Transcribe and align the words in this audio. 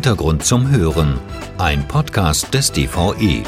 Hintergrund 0.00 0.46
zum 0.46 0.70
Hören, 0.70 1.20
ein 1.58 1.86
Podcast 1.86 2.54
des 2.54 2.72
DVE. 2.72 3.42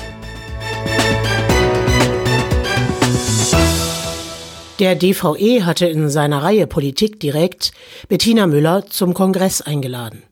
Der 4.79 4.95
DVE 4.95 5.65
hatte 5.65 5.87
in 5.87 6.11
seiner 6.11 6.43
Reihe 6.43 6.67
Politik 6.67 7.19
direkt 7.21 7.73
Bettina 8.09 8.47
Müller 8.47 8.85
zum 8.85 9.15
Kongress 9.15 9.63
eingeladen. 9.63 10.25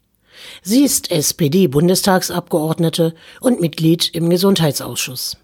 Sie 0.61 0.85
ist 0.85 1.11
SPD-Bundestagsabgeordnete 1.11 3.14
und 3.41 3.62
Mitglied 3.62 4.14
im 4.14 4.29
Gesundheitsausschuss. 4.29 5.39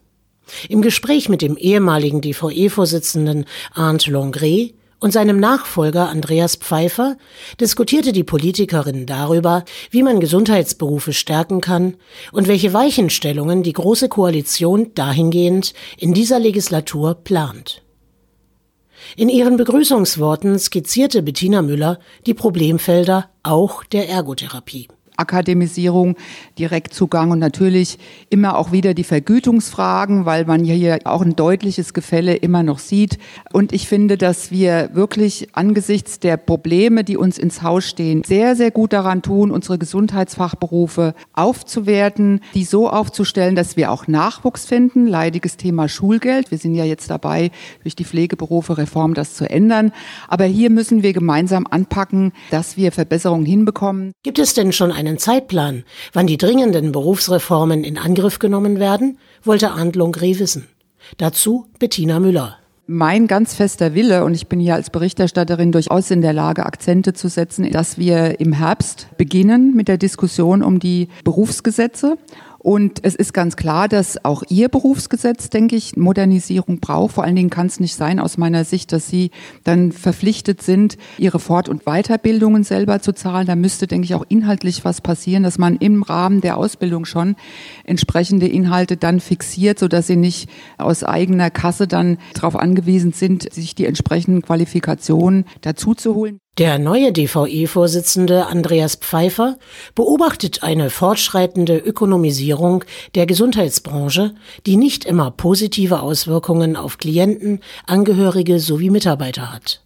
Im 0.68 0.82
Gespräch 0.82 1.30
mit 1.30 1.40
dem 1.40 1.56
ehemaligen 1.56 2.20
DVE-Vorsitzenden 2.20 3.46
Arndt 3.72 4.08
Longret 4.08 4.74
und 5.00 5.12
seinem 5.12 5.38
Nachfolger 5.38 6.08
Andreas 6.08 6.56
Pfeiffer 6.56 7.16
diskutierte 7.60 8.12
die 8.12 8.24
Politikerin 8.24 9.06
darüber, 9.06 9.64
wie 9.90 10.02
man 10.02 10.20
Gesundheitsberufe 10.20 11.12
stärken 11.12 11.60
kann 11.60 11.96
und 12.32 12.48
welche 12.48 12.72
Weichenstellungen 12.72 13.62
die 13.62 13.72
Große 13.72 14.08
Koalition 14.08 14.92
dahingehend 14.94 15.74
in 15.98 16.14
dieser 16.14 16.38
Legislatur 16.38 17.14
plant. 17.14 17.82
In 19.16 19.28
ihren 19.28 19.56
Begrüßungsworten 19.56 20.58
skizzierte 20.58 21.22
Bettina 21.22 21.62
Müller 21.62 21.98
die 22.26 22.34
Problemfelder 22.34 23.30
auch 23.42 23.84
der 23.84 24.08
Ergotherapie. 24.08 24.88
Akademisierung, 25.16 26.16
Direktzugang 26.58 27.30
und 27.30 27.38
natürlich 27.38 27.98
immer 28.30 28.56
auch 28.58 28.72
wieder 28.72 28.94
die 28.94 29.04
Vergütungsfragen, 29.04 30.24
weil 30.26 30.44
man 30.44 30.64
hier 30.64 30.98
auch 31.04 31.22
ein 31.22 31.36
deutliches 31.36 31.94
Gefälle 31.94 32.34
immer 32.34 32.62
noch 32.62 32.78
sieht. 32.78 33.18
Und 33.52 33.72
ich 33.72 33.88
finde, 33.88 34.16
dass 34.16 34.50
wir 34.50 34.90
wirklich 34.92 35.48
angesichts 35.52 36.20
der 36.20 36.36
Probleme, 36.36 37.04
die 37.04 37.16
uns 37.16 37.38
ins 37.38 37.62
Haus 37.62 37.84
stehen, 37.84 38.22
sehr, 38.24 38.56
sehr 38.56 38.70
gut 38.70 38.92
daran 38.92 39.22
tun, 39.22 39.50
unsere 39.50 39.78
Gesundheitsfachberufe 39.78 41.14
aufzuwerten, 41.32 42.40
die 42.54 42.64
so 42.64 42.90
aufzustellen, 42.90 43.56
dass 43.56 43.76
wir 43.76 43.90
auch 43.90 44.06
Nachwuchs 44.06 44.66
finden. 44.66 45.06
Leidiges 45.06 45.56
Thema 45.56 45.88
Schulgeld. 45.88 46.50
Wir 46.50 46.58
sind 46.58 46.74
ja 46.74 46.84
jetzt 46.84 47.10
dabei, 47.10 47.50
durch 47.82 47.96
die 47.96 48.04
Pflegeberufe 48.04 48.78
Reform 48.78 49.14
das 49.14 49.34
zu 49.34 49.48
ändern. 49.48 49.92
Aber 50.28 50.44
hier 50.44 50.70
müssen 50.70 51.02
wir 51.02 51.12
gemeinsam 51.12 51.66
anpacken, 51.68 52.32
dass 52.50 52.76
wir 52.76 52.92
Verbesserungen 52.92 53.46
hinbekommen. 53.46 54.12
Gibt 54.22 54.38
es 54.38 54.54
denn 54.54 54.72
schon 54.72 54.92
ein 54.92 55.05
einen 55.06 55.18
Zeitplan, 55.18 55.84
wann 56.12 56.26
die 56.26 56.36
dringenden 56.36 56.92
Berufsreformen 56.92 57.84
in 57.84 57.98
Angriff 57.98 58.38
genommen 58.38 58.78
werden, 58.78 59.18
wollte 59.42 59.70
Arndt 59.70 59.96
Longre 59.96 60.38
wissen. 60.38 60.66
Dazu 61.18 61.66
Bettina 61.78 62.20
Müller 62.20 62.58
mein 62.86 63.26
ganz 63.26 63.54
fester 63.54 63.94
Wille, 63.94 64.24
und 64.24 64.34
ich 64.34 64.46
bin 64.46 64.60
hier 64.60 64.74
als 64.74 64.90
Berichterstatterin 64.90 65.72
durchaus 65.72 66.10
in 66.10 66.22
der 66.22 66.32
Lage, 66.32 66.64
Akzente 66.64 67.14
zu 67.14 67.28
setzen, 67.28 67.70
dass 67.72 67.98
wir 67.98 68.38
im 68.38 68.52
Herbst 68.52 69.08
beginnen 69.16 69.74
mit 69.74 69.88
der 69.88 69.98
Diskussion 69.98 70.62
um 70.62 70.78
die 70.78 71.08
Berufsgesetze 71.24 72.16
und 72.58 73.00
es 73.04 73.14
ist 73.14 73.32
ganz 73.32 73.56
klar, 73.56 73.88
dass 73.88 74.24
auch 74.24 74.42
Ihr 74.48 74.68
Berufsgesetz, 74.68 75.50
denke 75.50 75.76
ich, 75.76 75.96
Modernisierung 75.96 76.80
braucht. 76.80 77.14
Vor 77.14 77.24
allen 77.24 77.36
Dingen 77.36 77.50
kann 77.50 77.66
es 77.66 77.80
nicht 77.80 77.94
sein, 77.94 78.18
aus 78.18 78.38
meiner 78.38 78.64
Sicht, 78.64 78.92
dass 78.92 79.08
Sie 79.08 79.30
dann 79.64 79.92
verpflichtet 79.92 80.62
sind, 80.62 80.96
Ihre 81.18 81.38
Fort- 81.38 81.68
und 81.68 81.84
Weiterbildungen 81.84 82.64
selber 82.64 83.00
zu 83.00 83.12
zahlen. 83.12 83.46
Da 83.46 83.56
müsste, 83.56 83.86
denke 83.86 84.06
ich, 84.06 84.14
auch 84.14 84.24
inhaltlich 84.28 84.84
was 84.84 85.00
passieren, 85.00 85.42
dass 85.42 85.58
man 85.58 85.76
im 85.76 86.02
Rahmen 86.02 86.40
der 86.40 86.56
Ausbildung 86.56 87.04
schon 87.04 87.36
entsprechende 87.84 88.48
Inhalte 88.48 88.96
dann 88.96 89.20
fixiert, 89.20 89.78
sodass 89.78 90.06
Sie 90.06 90.16
nicht 90.16 90.48
aus 90.78 91.04
eigener 91.04 91.50
Kasse 91.50 91.86
dann 91.86 92.18
darauf 92.34 92.56
angewiesen 92.56 93.12
sind, 93.12 93.52
sich 93.52 93.74
die 93.74 93.86
entsprechenden 93.86 94.42
Qualifikationen 94.42 95.44
dazu 95.60 95.94
zu 95.94 96.14
holen. 96.14 96.40
Der 96.58 96.78
neue 96.78 97.12
DVE-Vorsitzende 97.12 98.46
Andreas 98.46 98.94
Pfeiffer 98.96 99.58
beobachtet 99.94 100.62
eine 100.62 100.88
fortschreitende 100.88 101.76
Ökonomisierung 101.76 102.82
der 103.14 103.26
Gesundheitsbranche, 103.26 104.34
die 104.64 104.78
nicht 104.78 105.04
immer 105.04 105.30
positive 105.30 106.00
Auswirkungen 106.00 106.74
auf 106.74 106.96
Klienten, 106.96 107.60
Angehörige 107.86 108.58
sowie 108.58 108.88
Mitarbeiter 108.88 109.52
hat. 109.52 109.82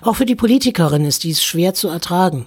Auch 0.00 0.14
für 0.14 0.26
die 0.26 0.36
Politikerin 0.36 1.04
ist 1.04 1.24
dies 1.24 1.42
schwer 1.42 1.74
zu 1.74 1.88
ertragen. 1.88 2.46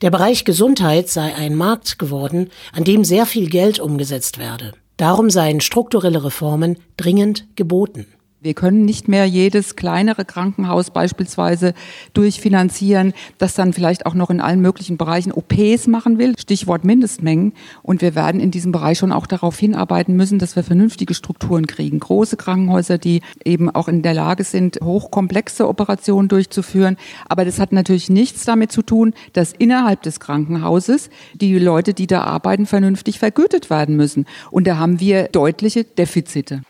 Der 0.00 0.12
Bereich 0.12 0.44
Gesundheit 0.44 1.08
sei 1.08 1.34
ein 1.34 1.56
Markt 1.56 1.98
geworden, 1.98 2.50
an 2.72 2.84
dem 2.84 3.02
sehr 3.02 3.26
viel 3.26 3.50
Geld 3.50 3.80
umgesetzt 3.80 4.38
werde. 4.38 4.74
Darum 4.96 5.28
seien 5.28 5.60
strukturelle 5.60 6.22
Reformen 6.22 6.78
dringend 6.96 7.48
geboten. 7.56 8.06
Wir 8.44 8.54
können 8.54 8.84
nicht 8.84 9.06
mehr 9.06 9.24
jedes 9.24 9.76
kleinere 9.76 10.24
Krankenhaus 10.24 10.90
beispielsweise 10.90 11.74
durchfinanzieren, 12.12 13.12
das 13.38 13.54
dann 13.54 13.72
vielleicht 13.72 14.04
auch 14.04 14.14
noch 14.14 14.30
in 14.30 14.40
allen 14.40 14.60
möglichen 14.60 14.96
Bereichen 14.96 15.30
OPs 15.30 15.86
machen 15.86 16.18
will. 16.18 16.34
Stichwort 16.36 16.84
Mindestmengen. 16.84 17.52
Und 17.84 18.02
wir 18.02 18.16
werden 18.16 18.40
in 18.40 18.50
diesem 18.50 18.72
Bereich 18.72 18.98
schon 18.98 19.12
auch 19.12 19.28
darauf 19.28 19.56
hinarbeiten 19.60 20.16
müssen, 20.16 20.40
dass 20.40 20.56
wir 20.56 20.64
vernünftige 20.64 21.14
Strukturen 21.14 21.68
kriegen. 21.68 22.00
Große 22.00 22.36
Krankenhäuser, 22.36 22.98
die 22.98 23.20
eben 23.44 23.70
auch 23.70 23.86
in 23.86 24.02
der 24.02 24.14
Lage 24.14 24.42
sind, 24.42 24.80
hochkomplexe 24.82 25.68
Operationen 25.68 26.28
durchzuführen. 26.28 26.96
Aber 27.28 27.44
das 27.44 27.60
hat 27.60 27.70
natürlich 27.70 28.10
nichts 28.10 28.44
damit 28.44 28.72
zu 28.72 28.82
tun, 28.82 29.14
dass 29.34 29.52
innerhalb 29.52 30.02
des 30.02 30.18
Krankenhauses 30.18 31.10
die 31.34 31.56
Leute, 31.60 31.94
die 31.94 32.08
da 32.08 32.24
arbeiten, 32.24 32.66
vernünftig 32.66 33.20
vergütet 33.20 33.70
werden 33.70 33.94
müssen. 33.94 34.26
Und 34.50 34.66
da 34.66 34.78
haben 34.78 34.98
wir 34.98 35.28
deutliche 35.28 35.84
Defizite. 35.84 36.62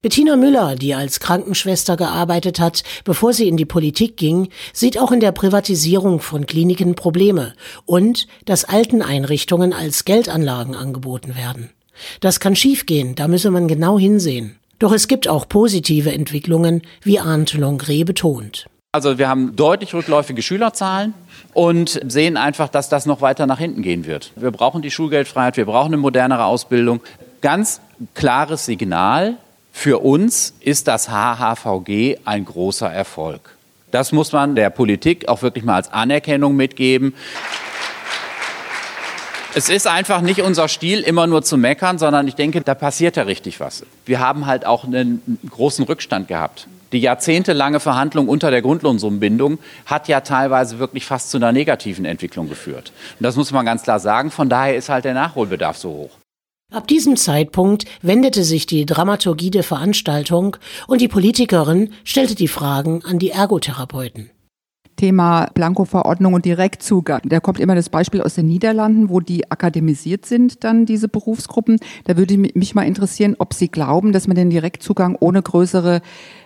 Bettina 0.00 0.36
Müller, 0.36 0.76
die 0.76 0.94
als 0.94 1.18
Krankenschwester 1.18 1.96
gearbeitet 1.96 2.60
hat, 2.60 2.84
bevor 3.02 3.32
sie 3.32 3.48
in 3.48 3.56
die 3.56 3.64
Politik 3.64 4.16
ging, 4.16 4.48
sieht 4.72 4.96
auch 4.96 5.10
in 5.10 5.18
der 5.18 5.32
Privatisierung 5.32 6.20
von 6.20 6.46
Kliniken 6.46 6.94
Probleme 6.94 7.54
und 7.84 8.28
dass 8.44 8.64
Alteneinrichtungen 8.64 9.72
als 9.72 10.04
Geldanlagen 10.04 10.76
angeboten 10.76 11.34
werden. 11.34 11.70
Das 12.20 12.38
kann 12.38 12.54
schiefgehen, 12.54 13.16
da 13.16 13.26
müsse 13.26 13.50
man 13.50 13.66
genau 13.66 13.98
hinsehen. 13.98 14.60
Doch 14.78 14.92
es 14.92 15.08
gibt 15.08 15.26
auch 15.26 15.48
positive 15.48 16.12
Entwicklungen, 16.12 16.82
wie 17.02 17.18
Arndt 17.18 17.54
Longre 17.54 18.04
betont. 18.04 18.66
Also 18.92 19.18
wir 19.18 19.28
haben 19.28 19.56
deutlich 19.56 19.94
rückläufige 19.94 20.42
Schülerzahlen 20.42 21.12
und 21.54 22.00
sehen 22.06 22.36
einfach, 22.36 22.68
dass 22.68 22.88
das 22.88 23.04
noch 23.04 23.20
weiter 23.20 23.48
nach 23.48 23.58
hinten 23.58 23.82
gehen 23.82 24.06
wird. 24.06 24.30
Wir 24.36 24.52
brauchen 24.52 24.80
die 24.80 24.92
Schulgeldfreiheit, 24.92 25.56
wir 25.56 25.66
brauchen 25.66 25.88
eine 25.88 25.96
modernere 25.96 26.44
Ausbildung. 26.44 27.00
Ganz 27.40 27.80
klares 28.14 28.64
Signal, 28.64 29.38
für 29.72 30.02
uns 30.02 30.54
ist 30.60 30.88
das 30.88 31.08
HHVG 31.08 32.18
ein 32.24 32.44
großer 32.44 32.90
Erfolg. 32.90 33.56
Das 33.90 34.12
muss 34.12 34.32
man 34.32 34.54
der 34.54 34.70
Politik 34.70 35.28
auch 35.28 35.42
wirklich 35.42 35.64
mal 35.64 35.76
als 35.76 35.92
Anerkennung 35.92 36.56
mitgeben. 36.56 37.14
Es 39.54 39.70
ist 39.70 39.86
einfach 39.86 40.20
nicht 40.20 40.42
unser 40.42 40.68
Stil, 40.68 41.00
immer 41.00 41.26
nur 41.26 41.42
zu 41.42 41.56
meckern, 41.56 41.98
sondern 41.98 42.28
ich 42.28 42.34
denke, 42.34 42.60
da 42.60 42.74
passiert 42.74 43.16
ja 43.16 43.22
richtig 43.22 43.60
was. 43.60 43.84
Wir 44.04 44.20
haben 44.20 44.46
halt 44.46 44.66
auch 44.66 44.84
einen 44.84 45.38
großen 45.48 45.84
Rückstand 45.84 46.28
gehabt. 46.28 46.68
Die 46.92 47.00
jahrzehntelange 47.00 47.80
Verhandlung 47.80 48.28
unter 48.28 48.50
der 48.50 48.62
Grundlohnsummenbindung 48.62 49.58
hat 49.86 50.08
ja 50.08 50.20
teilweise 50.20 50.78
wirklich 50.78 51.06
fast 51.06 51.30
zu 51.30 51.38
einer 51.38 51.52
negativen 51.52 52.04
Entwicklung 52.04 52.48
geführt. 52.48 52.92
Und 53.18 53.24
das 53.24 53.36
muss 53.36 53.50
man 53.50 53.66
ganz 53.66 53.82
klar 53.82 54.00
sagen. 54.00 54.30
Von 54.30 54.48
daher 54.48 54.76
ist 54.76 54.88
halt 54.88 55.04
der 55.04 55.14
Nachholbedarf 55.14 55.76
so 55.76 55.90
hoch. 55.90 56.10
Ab 56.70 56.86
diesem 56.86 57.16
Zeitpunkt 57.16 57.86
wendete 58.02 58.44
sich 58.44 58.66
die 58.66 58.84
Dramaturgie 58.84 59.50
der 59.50 59.62
Veranstaltung 59.62 60.58
und 60.86 61.00
die 61.00 61.08
Politikerin 61.08 61.94
stellte 62.04 62.34
die 62.34 62.46
Fragen 62.46 63.02
an 63.06 63.18
die 63.18 63.30
Ergotherapeuten. 63.30 64.30
Thema 64.96 65.48
Blanko-Verordnung 65.54 66.34
und 66.34 66.44
Direktzugang. 66.44 67.22
Da 67.24 67.40
kommt 67.40 67.58
immer 67.58 67.74
das 67.74 67.88
Beispiel 67.88 68.20
aus 68.20 68.34
den 68.34 68.48
Niederlanden, 68.48 69.08
wo 69.08 69.20
die 69.20 69.50
akademisiert 69.50 70.26
sind, 70.26 70.62
dann 70.62 70.84
diese 70.84 71.08
Berufsgruppen. 71.08 71.78
Da 72.04 72.18
würde 72.18 72.36
mich 72.36 72.74
mal 72.74 72.82
interessieren, 72.82 73.36
ob 73.38 73.54
Sie 73.54 73.68
glauben, 73.68 74.12
dass 74.12 74.26
man 74.26 74.36
den 74.36 74.50
Direktzugang 74.50 75.16
ohne 75.18 75.40
größere 75.40 76.02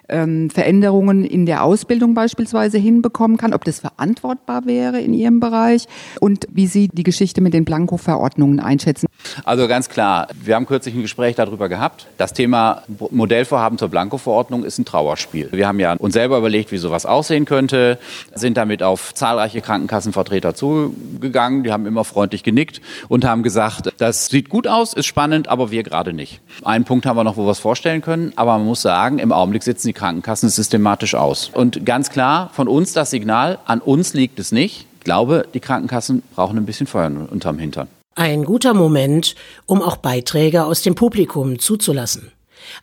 ähm, 0.08 0.50
Veränderungen 0.50 1.25
in 1.25 1.47
der 1.47 1.64
Ausbildung 1.64 2.14
beispielsweise 2.14 2.79
hinbekommen 2.79 3.38
kann, 3.38 3.55
ob 3.55 3.64
das 3.64 3.81
verantwortbar 3.81 4.67
wäre 4.67 5.00
in 5.00 5.14
Ihrem 5.14 5.41
Bereich 5.41 5.87
und 6.20 6.47
wie 6.52 6.67
Sie 6.67 6.88
die 6.88 7.02
Geschichte 7.02 7.41
mit 7.41 7.55
den 7.55 7.64
Blanko-Verordnungen 7.64 8.61
einschätzen. 8.61 9.06
Also 9.45 9.69
ganz 9.69 9.89
klar, 9.89 10.29
wir 10.35 10.55
haben 10.55 10.67
kürzlich 10.67 10.95
ein 10.95 11.03
Gespräch 11.03 11.37
darüber 11.37 11.69
gehabt. 11.69 12.07
Das 12.19 12.33
Thema 12.33 12.83
Modellvorhaben 13.11 13.79
zur 13.79 13.89
Blanko-Verordnung 13.89 14.65
ist 14.65 14.79
ein 14.79 14.85
Trauerspiel. 14.85 15.49
Wir 15.53 15.67
haben 15.67 15.81
ja 15.81 15.95
uns 15.95 16.15
selber 16.15 16.39
überlegt, 16.39 16.73
wie 16.73 16.79
sowas 16.79 17.07
aussehen 17.07 17.45
könnte, 17.45 17.99
sind 18.35 18.57
damit 18.57 18.83
auf 18.83 19.15
zahlreiche 19.15 19.61
Krankenkassenvertreter 19.61 20.55
zugegangen. 20.55 21.65
Die 21.65 21.73
haben 21.73 21.87
immer 21.87 22.05
freundlich 22.05 22.43
genickt 22.43 22.81
und 23.09 23.25
haben 23.25 23.43
gesagt, 23.43 23.93
das 23.99 24.27
sieht 24.27 24.49
gut 24.49 24.67
aus, 24.67 24.95
ist 24.95 25.07
spannend, 25.07 25.49
aber 25.49 25.71
wir 25.71 25.83
gerade 25.83 26.13
nicht. 26.13 26.41
Einen 26.65 26.85
Punkt 26.85 27.07
haben 27.07 27.17
wir 27.17 27.25
noch, 27.25 27.37
wo 27.37 27.45
wir 27.45 27.53
es 27.53 27.59
vorstellen 27.59 28.03
können, 28.03 28.33
aber 28.37 28.59
man 28.59 28.67
muss 28.67 28.83
sagen, 28.83 29.19
im 29.19 29.33
Augenblick 29.33 29.63
sitzen 29.63 29.89
die 29.89 29.93
Krankenkassen 29.93 30.49
systematisch 30.49 31.15
aus. 31.15 31.51
Und 31.53 31.85
ganz 31.87 32.11
klar, 32.11 32.51
von 32.53 32.69
uns 32.69 32.93
das 32.93 33.11
Signal, 33.11 33.59
an 33.65 33.81
uns 33.81 34.15
liegt 34.15 34.39
es 34.39 34.53
nicht. 34.53 34.87
Ich 34.99 35.05
glaube, 35.05 35.47
die 35.53 35.61
Krankenkassen 35.61 36.23
brauchen 36.35 36.57
ein 36.59 36.67
bisschen 36.67 36.87
Feuer 36.87 37.11
unterm 37.31 37.59
Hintern. 37.59 37.89
Ein 38.14 38.44
guter 38.44 38.75
Moment, 38.75 39.35
um 39.64 39.81
auch 39.81 39.97
Beiträge 39.97 40.64
aus 40.64 40.82
dem 40.82 40.94
Publikum 40.94 41.59
zuzulassen. 41.59 42.31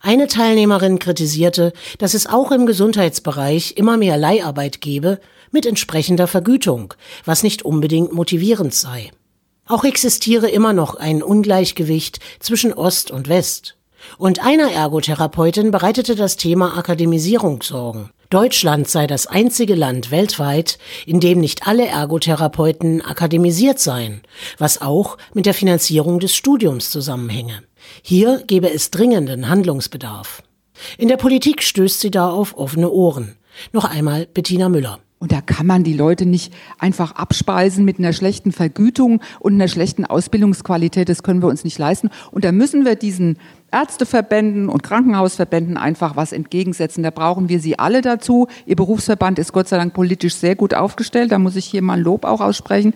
Eine 0.00 0.26
Teilnehmerin 0.26 0.98
kritisierte, 0.98 1.72
dass 1.98 2.14
es 2.14 2.26
auch 2.26 2.50
im 2.50 2.66
Gesundheitsbereich 2.66 3.74
immer 3.76 3.96
mehr 3.96 4.16
Leiharbeit 4.16 4.80
gebe 4.80 5.20
mit 5.52 5.66
entsprechender 5.66 6.26
Vergütung, 6.26 6.94
was 7.24 7.44
nicht 7.44 7.62
unbedingt 7.64 8.12
motivierend 8.12 8.74
sei. 8.74 9.12
Auch 9.66 9.84
existiere 9.84 10.50
immer 10.50 10.72
noch 10.72 10.96
ein 10.96 11.22
Ungleichgewicht 11.22 12.18
zwischen 12.40 12.72
Ost 12.72 13.12
und 13.12 13.28
West. 13.28 13.76
Und 14.18 14.44
einer 14.44 14.70
Ergotherapeutin 14.70 15.70
bereitete 15.70 16.14
das 16.14 16.36
Thema 16.36 16.76
Akademisierung 16.76 17.62
Sorgen. 17.62 18.10
Deutschland 18.30 18.88
sei 18.88 19.08
das 19.08 19.26
einzige 19.26 19.74
Land 19.74 20.12
weltweit, 20.12 20.78
in 21.04 21.18
dem 21.18 21.40
nicht 21.40 21.66
alle 21.66 21.86
Ergotherapeuten 21.86 23.02
akademisiert 23.02 23.80
seien, 23.80 24.22
was 24.56 24.80
auch 24.80 25.18
mit 25.34 25.46
der 25.46 25.54
Finanzierung 25.54 26.20
des 26.20 26.36
Studiums 26.36 26.90
zusammenhänge. 26.90 27.64
Hier 28.02 28.42
gebe 28.46 28.72
es 28.72 28.92
dringenden 28.92 29.48
Handlungsbedarf. 29.48 30.44
In 30.96 31.08
der 31.08 31.16
Politik 31.16 31.62
stößt 31.62 32.00
sie 32.00 32.12
da 32.12 32.30
auf 32.30 32.56
offene 32.56 32.90
Ohren. 32.90 33.36
Noch 33.72 33.84
einmal 33.84 34.26
Bettina 34.26 34.68
Müller. 34.68 35.00
Und 35.20 35.32
da 35.32 35.42
kann 35.42 35.66
man 35.66 35.84
die 35.84 35.92
Leute 35.92 36.24
nicht 36.24 36.54
einfach 36.78 37.12
abspeisen 37.12 37.84
mit 37.84 37.98
einer 37.98 38.14
schlechten 38.14 38.52
Vergütung 38.52 39.20
und 39.38 39.52
einer 39.52 39.68
schlechten 39.68 40.06
Ausbildungsqualität. 40.06 41.10
Das 41.10 41.22
können 41.22 41.42
wir 41.42 41.48
uns 41.48 41.62
nicht 41.62 41.78
leisten. 41.78 42.08
Und 42.30 42.42
da 42.42 42.52
müssen 42.52 42.86
wir 42.86 42.96
diesen 42.96 43.36
Ärzteverbänden 43.70 44.70
und 44.70 44.82
Krankenhausverbänden 44.82 45.76
einfach 45.76 46.16
was 46.16 46.32
entgegensetzen. 46.32 47.02
Da 47.02 47.10
brauchen 47.10 47.50
wir 47.50 47.60
sie 47.60 47.78
alle 47.78 48.00
dazu. 48.00 48.48
Ihr 48.64 48.76
Berufsverband 48.76 49.38
ist 49.38 49.52
Gott 49.52 49.68
sei 49.68 49.76
Dank 49.76 49.92
politisch 49.92 50.36
sehr 50.36 50.56
gut 50.56 50.72
aufgestellt. 50.72 51.32
Da 51.32 51.38
muss 51.38 51.54
ich 51.54 51.66
hier 51.66 51.82
mal 51.82 52.00
Lob 52.00 52.24
auch 52.24 52.40
aussprechen. 52.40 52.94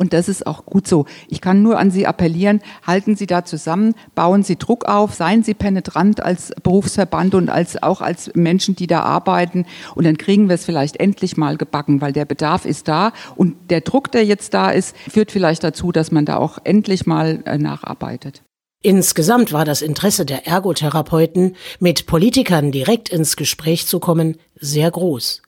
Und 0.00 0.14
das 0.14 0.30
ist 0.30 0.46
auch 0.46 0.64
gut 0.64 0.88
so. 0.88 1.04
Ich 1.28 1.42
kann 1.42 1.62
nur 1.62 1.78
an 1.78 1.90
Sie 1.90 2.06
appellieren, 2.06 2.62
halten 2.86 3.16
Sie 3.16 3.26
da 3.26 3.44
zusammen, 3.44 3.94
bauen 4.14 4.42
Sie 4.42 4.56
Druck 4.56 4.86
auf, 4.86 5.12
seien 5.12 5.42
Sie 5.42 5.52
penetrant 5.52 6.22
als 6.22 6.54
Berufsverband 6.62 7.34
und 7.34 7.50
als, 7.50 7.82
auch 7.82 8.00
als 8.00 8.30
Menschen, 8.34 8.74
die 8.74 8.86
da 8.86 9.02
arbeiten. 9.02 9.66
Und 9.94 10.06
dann 10.06 10.16
kriegen 10.16 10.48
wir 10.48 10.54
es 10.54 10.64
vielleicht 10.64 10.96
endlich 10.96 11.36
mal 11.36 11.58
gebacken, 11.58 12.00
weil 12.00 12.14
der 12.14 12.24
Bedarf 12.24 12.64
ist 12.64 12.88
da. 12.88 13.12
Und 13.36 13.56
der 13.68 13.82
Druck, 13.82 14.10
der 14.10 14.24
jetzt 14.24 14.54
da 14.54 14.70
ist, 14.70 14.96
führt 14.96 15.30
vielleicht 15.30 15.62
dazu, 15.64 15.92
dass 15.92 16.10
man 16.10 16.24
da 16.24 16.38
auch 16.38 16.56
endlich 16.64 17.04
mal 17.04 17.42
äh, 17.44 17.58
nacharbeitet. 17.58 18.40
Insgesamt 18.82 19.52
war 19.52 19.66
das 19.66 19.82
Interesse 19.82 20.24
der 20.24 20.46
Ergotherapeuten, 20.46 21.56
mit 21.78 22.06
Politikern 22.06 22.72
direkt 22.72 23.10
ins 23.10 23.36
Gespräch 23.36 23.86
zu 23.86 24.00
kommen, 24.00 24.38
sehr 24.58 24.90
groß. 24.90 25.42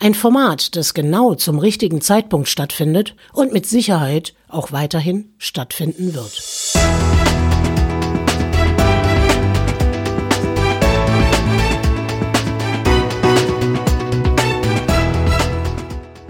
Ein 0.00 0.14
Format, 0.14 0.76
das 0.76 0.94
genau 0.94 1.34
zum 1.34 1.58
richtigen 1.58 2.00
Zeitpunkt 2.00 2.48
stattfindet 2.48 3.16
und 3.32 3.52
mit 3.52 3.66
Sicherheit 3.66 4.32
auch 4.46 4.70
weiterhin 4.70 5.32
stattfinden 5.38 6.14
wird. 6.14 6.40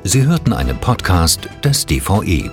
Sie 0.02 0.24
hörten 0.24 0.54
einen 0.54 0.78
Podcast 0.78 1.50
des 1.62 1.84
DVE. 1.84 2.50